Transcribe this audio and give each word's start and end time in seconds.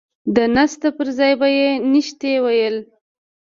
د 0.35 0.37
نسته 0.55 0.87
پر 0.97 1.07
ځاى 1.17 1.33
به 1.39 1.47
يې 1.57 1.69
نيشتې 1.91 2.33
ويل. 2.43 2.75